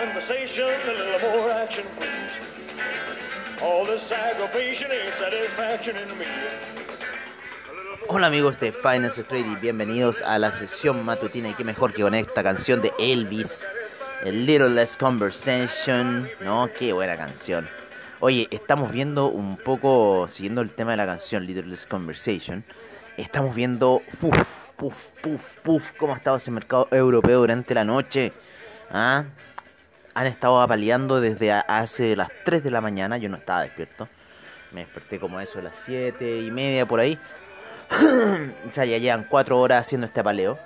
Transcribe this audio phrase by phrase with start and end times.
[0.00, 2.32] Conversation, a little more action, please.
[3.62, 6.24] All this aggravation ain't satisfaction in me.
[8.08, 12.02] Hola amigos de Finance Street y bienvenidos a la sesión matutina y qué mejor que
[12.02, 13.68] con esta canción de Elvis,
[14.24, 16.70] el Little Less Conversation, ¿no?
[16.76, 17.68] Qué buena canción.
[18.20, 22.64] Oye, estamos viendo un poco, siguiendo el tema de la canción Little Less Conversation,
[23.18, 28.32] estamos viendo, puf, puf, puf, puf, cómo ha estado ese mercado europeo durante la noche.
[28.92, 29.24] ¿Ah?
[30.20, 34.06] Han estado apaleando desde a- hace las 3 de la mañana, yo no estaba despierto.
[34.70, 37.18] Me desperté como eso de las 7 y media por ahí.
[38.68, 40.58] o sea, ya llevan 4 horas haciendo este apaleo.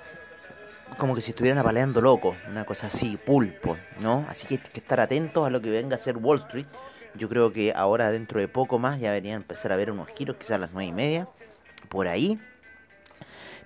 [0.99, 4.27] Como que si estuvieran apaleando locos, una cosa así, pulpo, ¿no?
[4.29, 6.67] Así que hay que estar atentos a lo que venga a ser Wall Street.
[7.15, 10.35] Yo creo que ahora, dentro de poco más, ya deberían empezar a ver unos giros,
[10.37, 11.29] quizás a las 9 y media,
[11.89, 12.41] por ahí.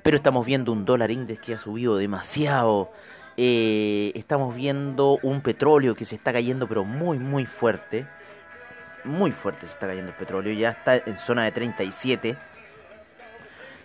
[0.02, 2.92] Pero estamos viendo un dólar index que ha subido demasiado.
[3.40, 8.04] Eh, estamos viendo un petróleo que se está cayendo, pero muy, muy fuerte.
[9.04, 10.52] Muy fuerte se está cayendo el petróleo.
[10.52, 12.36] Ya está en zona de 37.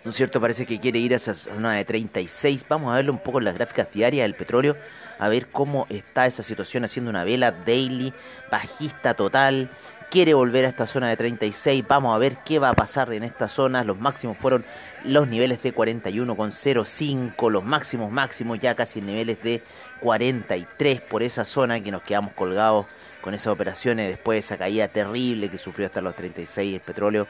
[0.02, 0.40] ¿No es cierto?
[0.40, 2.66] Parece que quiere ir a esa zona de 36.
[2.68, 4.76] Vamos a verlo un poco en las gráficas diarias del petróleo.
[5.20, 8.12] A ver cómo está esa situación haciendo una vela daily
[8.50, 9.70] bajista total.
[10.10, 11.84] Quiere volver a esta zona de 36.
[11.88, 13.82] Vamos a ver qué va a pasar en esta zona.
[13.82, 14.64] Los máximos fueron
[15.04, 17.50] los niveles de 41,05.
[17.50, 19.62] Los máximos máximos ya casi en niveles de
[20.00, 22.86] 43 por esa zona que nos quedamos colgados
[23.20, 27.26] con esas operaciones después de esa caída terrible que sufrió hasta los 36 el petróleo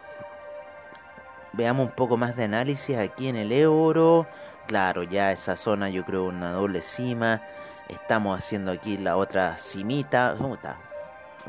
[1.53, 4.27] veamos un poco más de análisis aquí en el euro.
[4.67, 7.41] Claro, ya esa zona yo creo una doble cima.
[7.87, 10.35] Estamos haciendo aquí la otra cimita.
[10.37, 10.77] ¿Cómo está?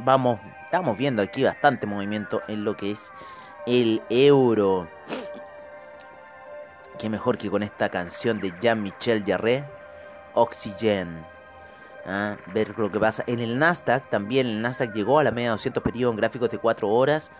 [0.05, 3.13] vamos, estamos viendo aquí bastante movimiento en lo que es
[3.67, 4.89] el euro.
[7.01, 9.65] Qué mejor que con esta canción de Jean-Michel Jarre,
[10.35, 11.25] Oxygen.
[12.05, 14.11] Ah, ver lo que pasa en el Nasdaq.
[14.11, 17.33] También el Nasdaq llegó a la media de 200 periodos en gráficos de 4 horas.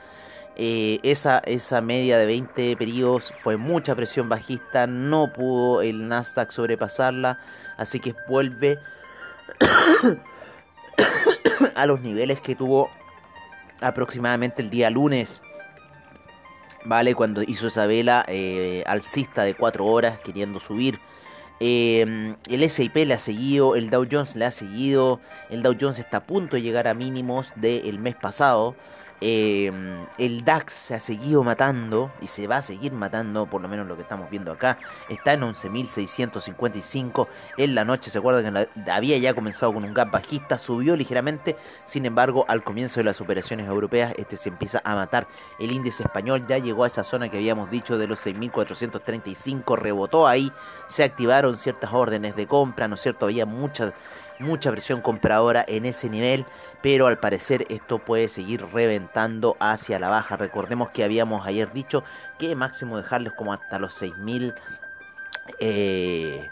[0.57, 4.87] Eh, esa, esa media de 20 periodos fue mucha presión bajista.
[4.87, 7.39] No pudo el Nasdaq sobrepasarla.
[7.77, 8.79] Así que vuelve
[11.75, 12.89] a los niveles que tuvo
[13.83, 15.43] aproximadamente el día lunes.
[16.85, 20.99] Vale, cuando hizo esa vela eh, alcista de 4 horas queriendo subir.
[21.63, 25.21] Eh, el SIP le ha seguido, el Dow Jones le ha seguido.
[25.51, 28.75] El Dow Jones está a punto de llegar a mínimos del mes pasado.
[29.21, 29.71] Eh,
[30.19, 33.87] el DAX se ha seguido matando y se va a seguir matando, por lo menos
[33.87, 34.79] lo que estamos viendo acá.
[35.09, 37.29] Está en 11.655.
[37.57, 41.57] En la noche, se acuerdan que había ya comenzado con un gap bajista, subió ligeramente.
[41.85, 45.29] Sin embargo, al comienzo de las operaciones europeas, este se empieza a matar.
[45.59, 50.27] El índice español ya llegó a esa zona que habíamos dicho de los 6.435, rebotó
[50.27, 50.53] ahí.
[50.89, 53.27] Se activaron ciertas órdenes de compra, ¿no es cierto?
[53.27, 53.93] Había mucha
[54.41, 56.47] mucha presión compradora en ese nivel,
[56.83, 60.37] pero al parecer esto puede seguir reventando hacia la baja.
[60.37, 62.03] Recordemos que habíamos ayer dicho
[62.39, 64.55] que máximo dejarles como hasta los 6000
[65.59, 66.49] eh,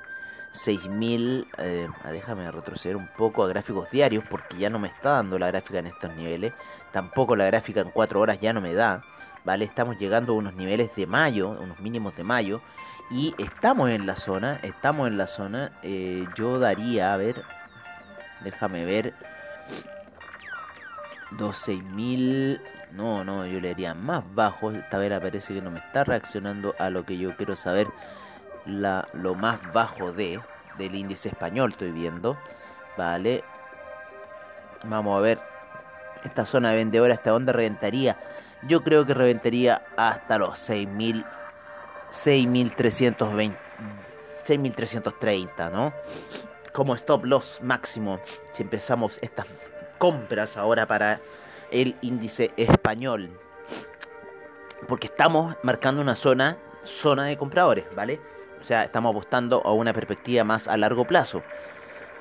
[0.53, 5.39] 6000 eh, déjame retroceder un poco a gráficos diarios porque ya no me está dando
[5.39, 6.53] la gráfica en estos niveles
[6.93, 9.03] tampoco la gráfica en 4 horas ya no me da
[9.45, 12.61] vale estamos llegando a unos niveles de mayo unos mínimos de mayo
[13.11, 17.45] y estamos en la zona estamos en la zona eh, yo daría a ver
[18.43, 19.15] Déjame ver.
[21.33, 22.61] 12.000.
[22.93, 24.71] No, no, yo le haría más bajo.
[24.71, 27.89] Esta vez parece que no me está reaccionando a lo que yo quiero saber.
[28.65, 30.41] La, lo más bajo de
[30.79, 32.39] del índice español estoy viendo.
[32.97, 33.45] Vale.
[34.85, 35.39] Vamos a ver.
[36.25, 38.17] Esta zona de vendedora hasta dónde reventaría.
[38.63, 41.25] Yo creo que reventaría hasta los 6.000.
[42.11, 43.57] 6.320.
[44.47, 45.93] 6.330, ¿no?
[46.79, 48.21] Como stop loss máximo
[48.53, 49.47] si empezamos estas
[49.99, 51.21] compras ahora para
[51.73, 53.37] el índice español.
[54.87, 58.21] Porque estamos marcando una zona, zona de compradores, ¿vale?
[58.61, 61.43] O sea, estamos apostando a una perspectiva más a largo plazo.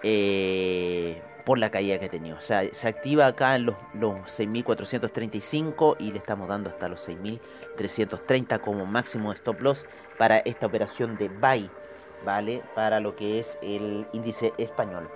[0.01, 2.37] Eh, por la caída que ha tenido.
[2.37, 7.07] O sea, se activa acá en los, los 6.435 y le estamos dando hasta los
[7.07, 9.85] 6.330 como máximo stop loss
[10.17, 11.69] para esta operación de buy.
[12.25, 12.63] ¿Vale?
[12.75, 15.09] Para lo que es el índice español.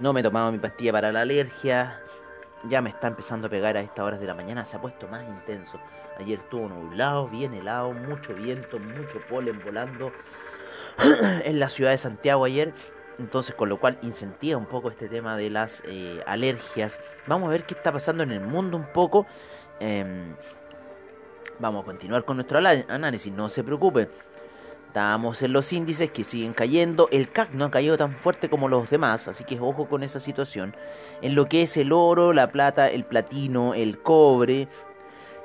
[0.00, 2.00] No me he tomado mi pastilla para la alergia.
[2.64, 4.64] Ya me está empezando a pegar a estas horas de la mañana.
[4.64, 5.78] Se ha puesto más intenso.
[6.18, 10.12] Ayer estuvo nublado, bien helado, mucho viento, mucho polen volando
[11.44, 12.74] en la ciudad de Santiago ayer.
[13.18, 17.00] Entonces, con lo cual incentiva un poco este tema de las eh, alergias.
[17.26, 19.26] Vamos a ver qué está pasando en el mundo un poco.
[19.80, 20.34] Em,
[21.58, 24.08] Vamos a continuar con nuestro análisis, no se preocupe.
[24.88, 27.08] Estamos en los índices que siguen cayendo.
[27.10, 30.20] El CAC no ha caído tan fuerte como los demás, así que ojo con esa
[30.20, 30.76] situación.
[31.22, 34.68] En lo que es el oro, la plata, el platino, el cobre,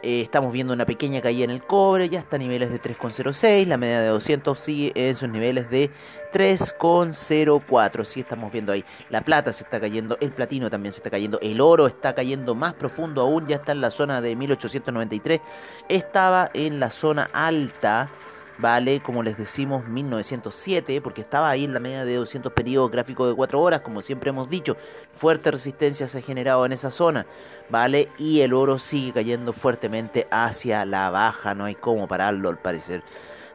[0.04, 3.66] eh, estamos viendo una pequeña caída en el cobre, ya está a niveles de 3,06,
[3.66, 5.90] la media de 200 sigue en sus niveles de
[6.34, 8.86] 3,04, sí estamos viendo ahí.
[9.10, 12.56] La plata se está cayendo, el platino también se está cayendo, el oro está cayendo
[12.56, 15.42] más profundo aún, ya está en la zona de 1893,
[15.90, 18.10] estaba en la zona alta
[18.58, 23.30] vale, como les decimos, 1907, porque estaba ahí en la media de 200 periodos gráficos
[23.30, 24.76] de 4 horas, como siempre hemos dicho,
[25.14, 27.26] fuerte resistencia se ha generado en esa zona,
[27.70, 32.58] vale, y el oro sigue cayendo fuertemente hacia la baja, no hay cómo pararlo al
[32.58, 33.04] parecer.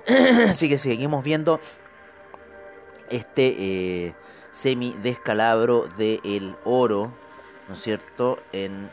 [0.49, 1.61] Así que seguimos viendo
[3.11, 4.15] este eh,
[4.51, 7.13] semi descalabro del oro,
[7.69, 8.39] ¿no es cierto?
[8.53, 8.89] En,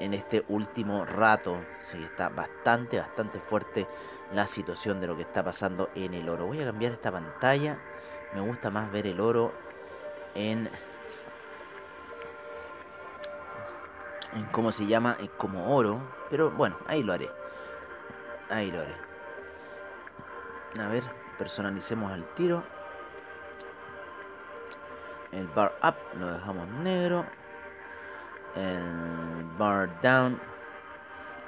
[0.00, 1.58] en este último rato,
[1.90, 3.86] sí, está bastante, bastante fuerte
[4.34, 6.46] la situación de lo que está pasando en el oro.
[6.46, 7.78] Voy a cambiar esta pantalla.
[8.34, 9.52] Me gusta más ver el oro
[10.34, 10.68] en
[14.50, 16.00] cómo se llama como oro,
[16.30, 17.30] pero bueno, ahí lo haré.
[18.50, 18.94] Ahí lo haré.
[20.80, 21.04] A ver,
[21.38, 22.64] personalicemos el tiro.
[25.30, 27.24] El bar up lo dejamos negro.
[28.56, 30.40] El bar down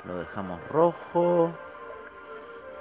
[0.05, 1.53] lo dejamos rojo.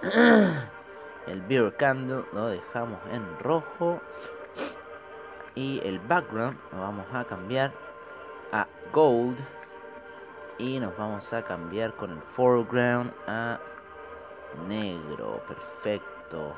[1.28, 4.02] El beer candle lo dejamos en rojo.
[5.56, 7.72] Y el background lo vamos a cambiar
[8.52, 9.38] a gold.
[10.58, 13.60] Y nos vamos a cambiar con el foreground a
[14.68, 15.42] negro.
[15.48, 16.54] Perfecto.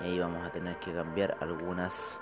[0.00, 2.18] Y ahí vamos a tener que cambiar algunas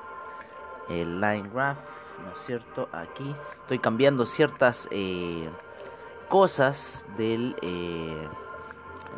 [0.88, 1.78] el line graph,
[2.24, 2.88] ¿no es cierto?
[2.92, 5.48] Aquí estoy cambiando ciertas eh,
[6.28, 8.28] cosas del eh,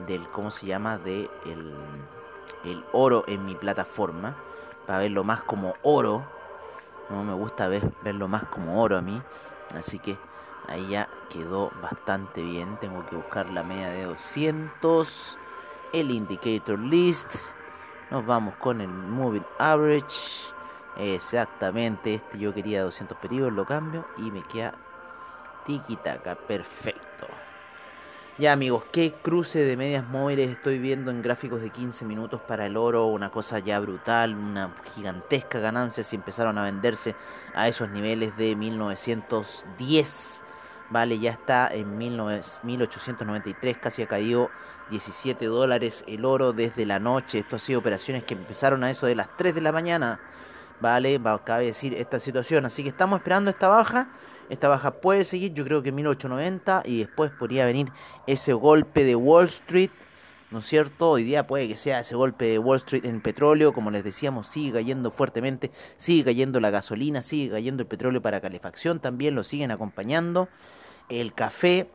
[0.07, 1.75] del cómo se llama de el,
[2.65, 4.37] el oro en mi plataforma
[4.87, 6.25] para verlo más como oro
[7.11, 9.21] no me gusta ver, verlo más como oro a mí
[9.77, 10.17] así que
[10.69, 12.77] ahí ya quedó bastante bien.
[12.77, 15.39] Tengo que buscar la media de 200
[15.93, 17.35] el indicator list.
[18.11, 20.53] Nos vamos con el moving average.
[20.97, 24.75] Exactamente este yo quería 200 periodos lo cambio y me queda
[25.65, 27.27] tiki taka perfecto
[28.39, 32.67] Ya amigos, qué cruce de medias móviles estoy viendo en gráficos de 15 minutos para
[32.67, 37.17] el oro, una cosa ya brutal, una gigantesca ganancia si empezaron a venderse
[37.53, 40.45] a esos niveles de 1910.
[40.89, 44.51] Vale, ya está en 1893, casi ha caído
[44.91, 47.41] 17 dólares el oro desde la noche.
[47.41, 50.21] Esto ha sido operaciones que empezaron a eso de las 3 de la mañana.
[50.81, 52.67] Vale, cabe decir esta situación.
[52.67, 54.07] Así que estamos esperando esta baja
[54.49, 57.93] esta baja puede seguir, yo creo que 1890 y después podría venir
[58.27, 59.91] ese golpe de Wall Street,
[60.51, 61.11] ¿no es cierto?
[61.11, 64.49] Hoy día puede que sea ese golpe de Wall Street en petróleo, como les decíamos,
[64.49, 69.45] sigue cayendo fuertemente, sigue cayendo la gasolina, sigue cayendo el petróleo para calefacción, también lo
[69.45, 70.49] siguen acompañando.
[71.09, 71.89] El café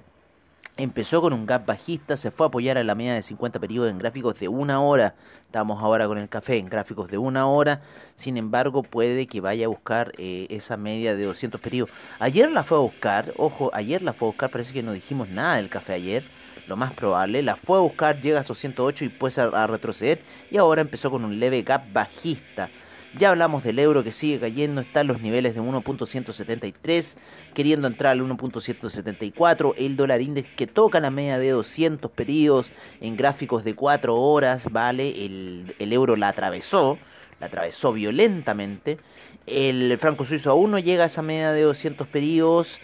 [0.75, 3.91] Empezó con un gap bajista, se fue a apoyar a la media de 50 periodos
[3.91, 5.13] en gráficos de una hora.
[5.45, 7.81] Estamos ahora con el café en gráficos de una hora.
[8.15, 11.93] Sin embargo, puede que vaya a buscar eh, esa media de 200 periodos.
[12.17, 15.29] Ayer la fue a buscar, ojo, ayer la fue a buscar, parece que no dijimos
[15.29, 16.23] nada del café ayer.
[16.65, 20.23] Lo más probable, la fue a buscar, llega a esos 108 y puede a retroceder.
[20.49, 22.71] Y ahora empezó con un leve gap bajista.
[23.15, 27.15] Ya hablamos del euro que sigue cayendo, está en los niveles de 1.173,
[27.53, 33.15] queriendo entrar al 1.174, el dólar index que toca la media de 200 periodos en
[33.15, 35.25] gráficos de 4 horas, ¿vale?
[35.25, 36.97] El, el euro la atravesó,
[37.39, 38.97] la atravesó violentamente,
[39.45, 42.79] el franco suizo aún no llega a esa media de 200 periodos,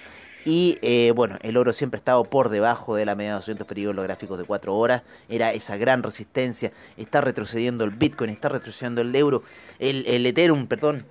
[0.46, 3.68] y eh, bueno, el oro siempre ha estado por debajo de la media de 200
[3.68, 5.04] periodos los gráficos de 4 horas.
[5.28, 6.72] Era esa gran resistencia.
[6.98, 9.44] Está retrocediendo el Bitcoin, está retrocediendo el euro,
[9.80, 11.06] el, el Ethereum, perdón.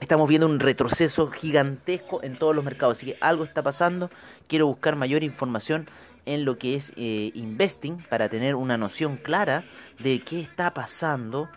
[0.00, 2.98] Estamos viendo un retroceso gigantesco en todos los mercados.
[2.98, 4.10] Así que algo está pasando.
[4.48, 5.86] Quiero buscar mayor información
[6.26, 9.64] en lo que es eh, investing para tener una noción clara
[9.98, 11.48] de qué está pasando.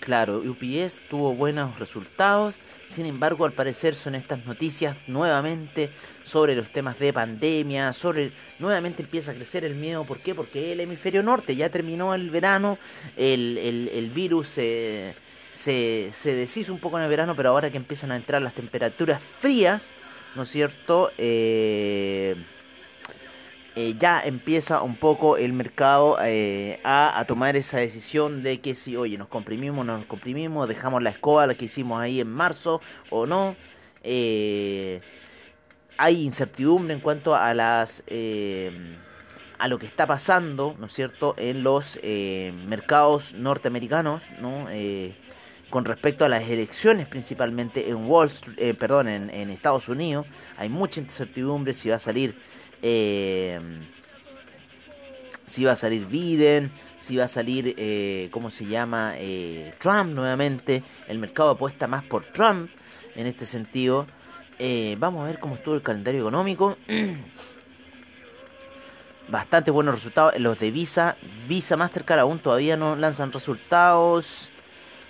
[0.00, 2.56] Claro, UPS tuvo buenos resultados,
[2.88, 5.90] sin embargo al parecer son estas noticias nuevamente
[6.24, 10.34] sobre los temas de pandemia, sobre nuevamente empieza a crecer el miedo, ¿por qué?
[10.34, 12.78] Porque el hemisferio norte ya terminó el verano,
[13.18, 13.58] el,
[13.92, 15.14] el, virus se,
[15.52, 18.54] se, se deshizo un poco en el verano, pero ahora que empiezan a entrar las
[18.54, 19.92] temperaturas frías,
[20.34, 21.10] ¿no es cierto?
[21.18, 22.36] Eh,
[23.76, 28.96] eh, ya empieza un poco el mercado eh, a, tomar esa decisión de que si,
[28.96, 32.80] oye, nos comprimimos, no nos comprimimos, dejamos la escoba, la que hicimos ahí en marzo
[33.10, 33.54] o no.
[34.02, 35.00] Eh,
[35.98, 38.02] hay incertidumbre en cuanto a las
[39.58, 42.00] a lo que está pasando, ¿no es cierto?, en los
[42.66, 44.66] mercados norteamericanos, ¿no?
[45.68, 50.70] con respecto a las elecciones principalmente en Wall Street, perdón, en, en Estados Unidos, hay
[50.70, 52.34] mucha incertidumbre si va a salir
[52.82, 53.58] eh,
[55.50, 56.70] si va a salir Biden,
[57.00, 59.14] si va a salir, eh, ¿cómo se llama?
[59.16, 60.84] Eh, Trump nuevamente.
[61.08, 62.70] El mercado apuesta más por Trump
[63.16, 64.06] en este sentido.
[64.58, 66.76] Eh, vamos a ver cómo estuvo el calendario económico.
[69.28, 70.38] Bastante buenos resultados.
[70.38, 71.16] Los de Visa,
[71.48, 74.48] Visa Mastercard aún todavía no lanzan resultados.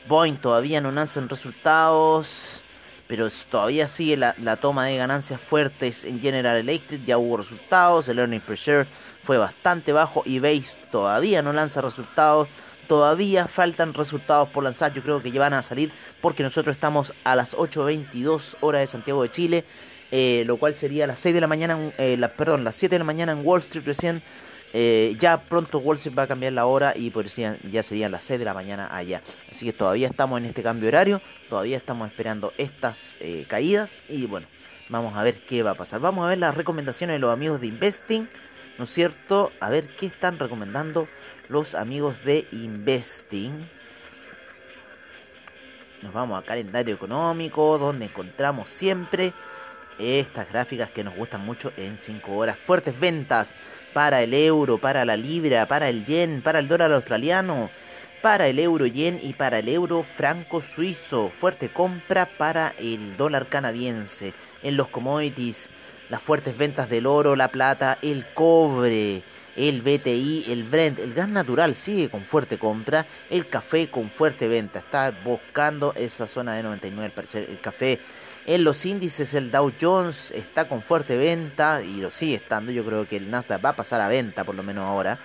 [0.09, 2.63] Boeing todavía no lanzan resultados
[3.11, 8.21] pero todavía sigue la, toma de ganancias fuertes en General Electric, ya hubo resultados, el
[8.21, 8.87] earning per share
[9.25, 12.47] fue bastante bajo y Base todavía no lanza resultados,
[12.87, 15.91] todavía faltan resultados por lanzar, yo creo que ya van a salir
[16.21, 19.65] porque nosotros estamos a las 8.22 horas de Santiago de Chile,
[20.13, 23.05] eh, lo cual sería las 6 de la mañana, eh, perdón, las 7 de la
[23.05, 24.23] mañana en Wall Street recién.
[24.73, 28.25] Eh, ya pronto Wall Street va a cambiar la hora y por ya serían las
[28.25, 29.23] 6 de la mañana allá.
[29.51, 34.27] Así que todavía estamos en este cambio horario, todavía estamos esperando estas eh, caídas y
[34.27, 34.47] bueno,
[34.89, 36.01] vamos a ver qué va a pasar.
[36.01, 38.29] Vamos a ver las recomendaciones de los amigos de Investing,
[38.79, 39.51] ¿no es cierto?
[39.59, 41.09] A ver qué están recomendando
[41.49, 43.65] los amigos de Investing.
[46.03, 49.35] Nos vamos a calendario económico, donde encontramos siempre
[49.99, 52.57] estas gráficas que nos gustan mucho en 5 horas.
[52.59, 53.55] Fuertes ventas
[53.93, 57.71] para el euro, para la libra, para el yen, para el dólar australiano,
[58.23, 61.31] para el euro yen y para el euro franco suizo.
[61.31, 64.35] Fuerte compra para el dólar canadiense.
[64.63, 65.69] En los commodities,
[66.11, 69.23] las fuertes ventas del oro, la plata, el cobre.
[69.57, 74.47] El BTI, el Brent, el gas natural sigue con fuerte compra, el café con fuerte
[74.47, 77.99] venta, está buscando esa zona de 99 el café
[78.47, 82.73] en los índices el Dow Jones está con fuerte venta y lo sigue estando.
[82.73, 85.19] Yo creo que el Nasdaq va a pasar a venta por lo menos ahora.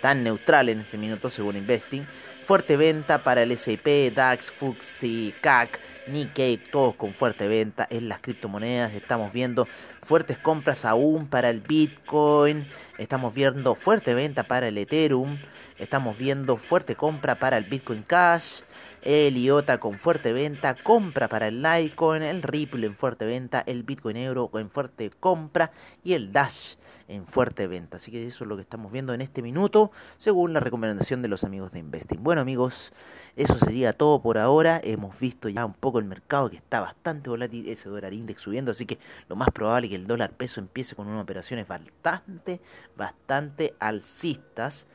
[0.00, 2.06] Tan neutral en este minuto según Investing.
[2.46, 8.18] Fuerte venta para el S&P, DAX, FTSE, CAC, Nikkei, todos con fuerte venta en las
[8.18, 8.94] criptomonedas.
[8.94, 9.68] Estamos viendo
[10.02, 12.66] fuertes compras aún para el Bitcoin.
[12.98, 15.38] Estamos viendo fuerte venta para el Ethereum.
[15.78, 18.62] Estamos viendo fuerte compra para el Bitcoin Cash.
[19.02, 23.82] El IOTA con fuerte venta, compra para el Litecoin, el Ripple en fuerte venta, el
[23.82, 25.72] Bitcoin Euro en fuerte compra
[26.04, 26.76] y el Dash
[27.08, 27.96] en fuerte venta.
[27.96, 31.28] Así que eso es lo que estamos viendo en este minuto, según la recomendación de
[31.28, 32.22] los amigos de Investing.
[32.22, 32.92] Bueno amigos,
[33.36, 34.80] eso sería todo por ahora.
[34.82, 38.70] Hemos visto ya un poco el mercado que está bastante volátil, ese dólar index subiendo,
[38.70, 42.60] así que lo más probable es que el dólar peso empiece con unas operaciones bastante,
[42.96, 44.86] bastante alcistas.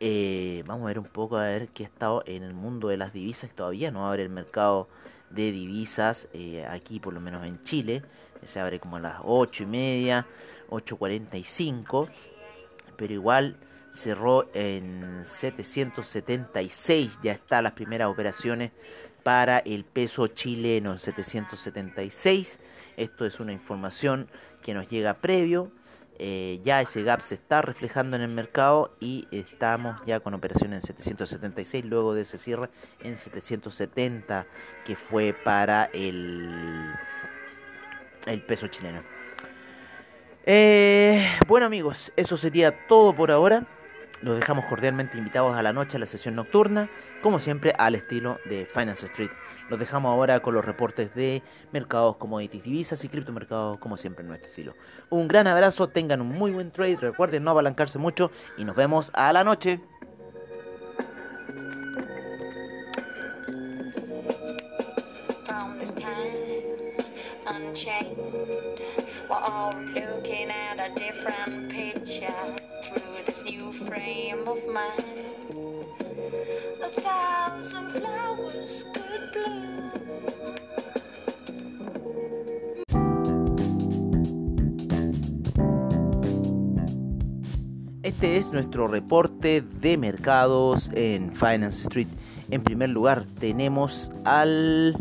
[0.00, 2.96] Eh, vamos a ver un poco a ver qué ha estado en el mundo de
[2.96, 3.50] las divisas.
[3.54, 4.88] Todavía no abre el mercado
[5.30, 8.02] de divisas eh, aquí, por lo menos en Chile.
[8.42, 10.26] Se abre como a las 8 y media,
[10.70, 12.08] 8.45.
[12.96, 13.56] Pero igual
[13.90, 17.18] cerró en 776.
[17.22, 18.72] Ya están las primeras operaciones
[19.22, 22.60] para el peso chileno en 776.
[22.96, 24.28] Esto es una información
[24.62, 25.72] que nos llega previo.
[26.18, 30.76] Eh, ya ese gap se está reflejando en el mercado y estamos ya con operaciones
[30.76, 34.46] en 776 luego de ese cierre en 770
[34.84, 36.94] que fue para el,
[38.26, 39.02] el peso chileno.
[40.46, 43.66] Eh, bueno amigos, eso sería todo por ahora.
[44.20, 46.88] Los dejamos cordialmente invitados a la noche a la sesión nocturna,
[47.22, 49.30] como siempre al estilo de Finance Street.
[49.68, 51.42] Los dejamos ahora con los reportes de
[51.72, 54.74] mercados, commodities, divisas y criptomercados, como siempre en nuestro estilo.
[55.10, 59.10] Un gran abrazo, tengan un muy buen trade, recuerden no abalancarse mucho y nos vemos
[59.14, 59.80] a la noche.
[88.04, 92.08] Este es nuestro reporte de mercados en Finance Street.
[92.50, 94.94] En primer lugar tenemos al,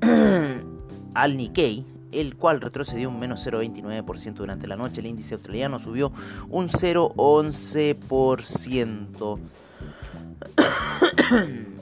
[1.14, 5.00] al Nikkei, el cual retrocedió un menos 0,29% durante la noche.
[5.00, 6.10] El índice australiano subió
[6.48, 9.38] un 0,11%.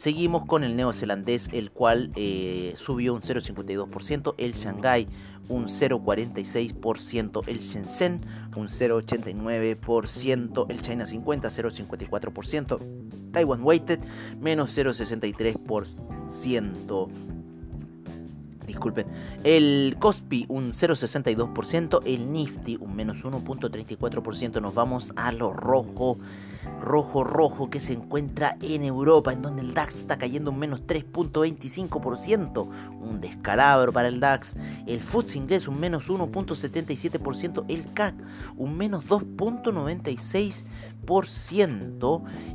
[0.00, 5.06] Seguimos con el neozelandés, el cual eh, subió un 0,52%, el Shanghai
[5.50, 8.22] un 0,46%, el Shenzhen
[8.56, 12.78] un 0,89%, el China 50 0,54%,
[13.30, 14.00] Taiwan Weighted
[14.40, 17.29] menos 0,63%
[18.66, 19.06] disculpen.
[19.44, 24.60] El Cospi un 0,62%, el Nifty un menos 1.34%.
[24.60, 26.18] Nos vamos a lo rojo,
[26.80, 30.82] rojo, rojo que se encuentra en Europa, en donde el DAX está cayendo un menos
[30.86, 32.68] 3.25%.
[33.00, 34.54] Un descalabro para el DAX.
[34.86, 37.64] El FTSE inglés un menos 1.77%.
[37.68, 38.14] El CAC
[38.56, 40.64] un menos 2.96%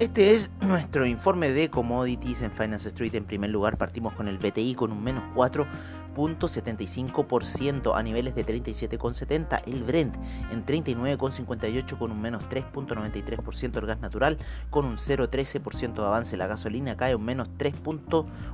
[0.00, 3.14] Este es nuestro informe de commodities en Finance Street.
[3.16, 9.60] En primer lugar, partimos con el BTI con un menos 4.75% a niveles de 37,70.
[9.66, 10.16] El Brent
[10.50, 13.76] en 39,58 con un menos 3.93%.
[13.76, 14.38] El gas natural
[14.70, 16.38] con un 0,13% de avance.
[16.38, 17.74] La gasolina cae un menos 3.
[17.84, 18.00] un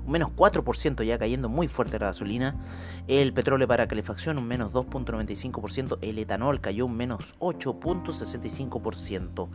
[0.08, 2.56] menos 4% ya cayendo muy fuerte la gasolina.
[3.06, 5.98] El petróleo para calefacción un menos 2.95%.
[6.00, 9.48] El etanol cayó un menos 8.65%.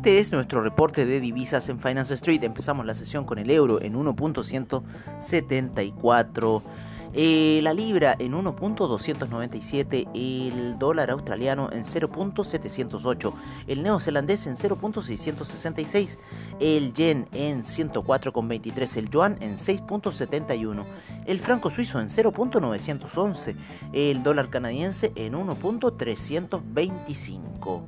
[0.07, 2.45] Este es nuestro reporte de divisas en Finance Street.
[2.45, 6.63] Empezamos la sesión con el euro en 1.174.
[7.13, 13.33] Eh, la libra en 1.297, el dólar australiano en 0.708,
[13.67, 16.19] el neozelandés en 0.666,
[16.61, 20.85] el yen en 104.23, el yuan en 6.71,
[21.27, 23.57] el franco suizo en 0.911,
[23.93, 27.83] el dólar canadiense en 1.325.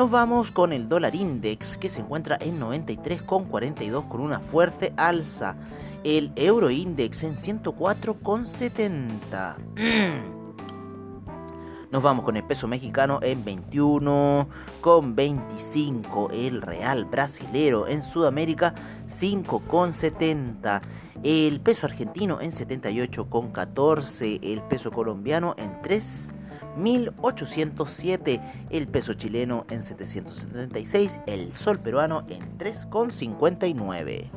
[0.00, 5.56] Nos vamos con el dólar index que se encuentra en 93,42 con una fuerte alza.
[6.04, 9.56] El euro index en 104,70.
[11.90, 16.30] Nos vamos con el peso mexicano en 21,25.
[16.32, 18.74] El real brasilero en Sudamérica
[19.06, 20.80] 5,70.
[21.22, 24.40] El peso argentino en 78,14.
[24.42, 26.32] El peso colombiano en 3.
[26.76, 34.30] 1807, el peso chileno en 776, el sol peruano en 3,59.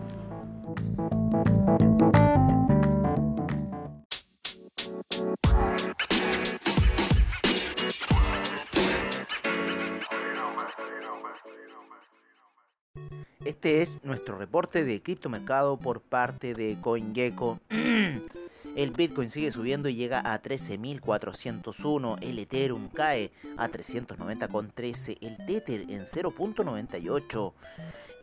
[13.46, 17.60] Este es nuestro reporte de criptomercado por parte de CoinGecko.
[18.76, 22.18] El Bitcoin sigue subiendo y llega a 13.401.
[22.22, 25.18] El Ethereum cae a 390,13.
[25.22, 27.54] El Tether en 0.98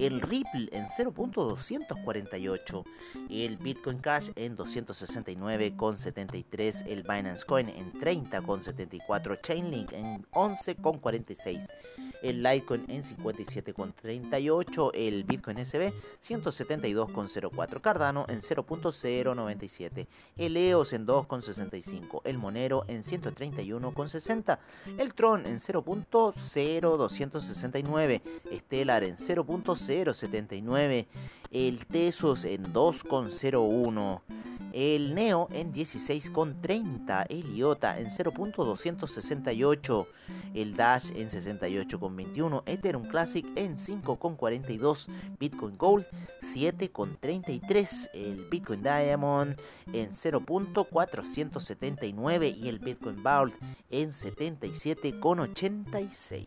[0.00, 2.84] el Ripple en 0.248,
[3.28, 11.68] el Bitcoin Cash en 269,73, el Binance Coin en 30,74, Chainlink en 11,46,
[12.22, 15.92] el Litecoin en 57,38, el Bitcoin SB
[16.26, 20.06] 172,04, Cardano en 0.097,
[20.38, 24.58] el EOS en 2,65, el Monero en 131,60,
[24.96, 28.22] el Tron en 0.0269,
[28.60, 31.06] Stellar en 0.0 0.79,
[31.50, 34.20] el Tesos en 2.01,
[34.72, 40.06] el Neo en 16.30, el IOTA en 0.268,
[40.54, 45.08] el Dash en 68.21, Ethereum Classic en 5.42,
[45.40, 46.06] Bitcoin Gold
[46.40, 49.56] 7.33, el Bitcoin Diamond
[49.92, 53.56] en 0.479 y el Bitcoin Vault
[53.90, 56.46] en 77.86.